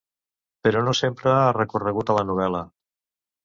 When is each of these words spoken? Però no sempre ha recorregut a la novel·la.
Però 0.67 0.81
no 0.87 0.93
sempre 1.01 1.31
ha 1.35 1.53
recorregut 1.59 2.13
a 2.13 2.19
la 2.21 2.27
novel·la. 2.33 2.67